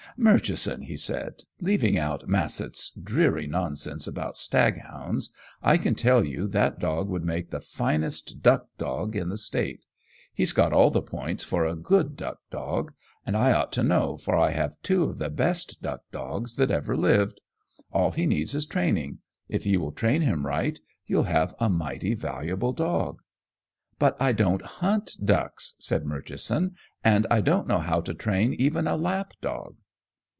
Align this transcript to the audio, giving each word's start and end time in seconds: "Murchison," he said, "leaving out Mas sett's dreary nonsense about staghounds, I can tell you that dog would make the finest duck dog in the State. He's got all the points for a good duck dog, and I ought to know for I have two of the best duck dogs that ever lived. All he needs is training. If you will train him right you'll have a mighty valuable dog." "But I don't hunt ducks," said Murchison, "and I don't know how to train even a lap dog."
"Murchison," 0.17 0.81
he 0.83 0.97
said, 0.97 1.43
"leaving 1.61 1.97
out 1.97 2.27
Mas 2.27 2.55
sett's 2.55 2.89
dreary 2.91 3.47
nonsense 3.47 4.05
about 4.07 4.35
staghounds, 4.35 5.31
I 5.63 5.77
can 5.77 5.95
tell 5.95 6.25
you 6.25 6.47
that 6.49 6.79
dog 6.79 7.07
would 7.07 7.23
make 7.23 7.49
the 7.49 7.61
finest 7.61 8.41
duck 8.43 8.67
dog 8.77 9.15
in 9.15 9.29
the 9.29 9.37
State. 9.37 9.85
He's 10.33 10.51
got 10.51 10.73
all 10.73 10.89
the 10.91 11.01
points 11.01 11.45
for 11.45 11.65
a 11.65 11.77
good 11.77 12.17
duck 12.17 12.39
dog, 12.51 12.91
and 13.25 13.37
I 13.37 13.53
ought 13.53 13.71
to 13.71 13.83
know 13.83 14.17
for 14.17 14.37
I 14.37 14.49
have 14.51 14.75
two 14.83 15.03
of 15.05 15.17
the 15.17 15.29
best 15.29 15.81
duck 15.81 16.01
dogs 16.11 16.57
that 16.57 16.69
ever 16.71 16.97
lived. 16.97 17.39
All 17.93 18.11
he 18.11 18.25
needs 18.25 18.53
is 18.53 18.65
training. 18.65 19.19
If 19.47 19.65
you 19.65 19.79
will 19.79 19.93
train 19.93 20.21
him 20.23 20.45
right 20.45 20.77
you'll 21.07 21.23
have 21.23 21.55
a 21.57 21.69
mighty 21.69 22.15
valuable 22.15 22.73
dog." 22.73 23.21
"But 23.97 24.21
I 24.21 24.33
don't 24.33 24.61
hunt 24.61 25.15
ducks," 25.23 25.75
said 25.79 26.05
Murchison, 26.05 26.75
"and 27.01 27.25
I 27.31 27.39
don't 27.39 27.65
know 27.65 27.79
how 27.79 28.01
to 28.01 28.13
train 28.13 28.53
even 28.55 28.87
a 28.87 28.97
lap 28.97 29.33
dog." 29.39 29.77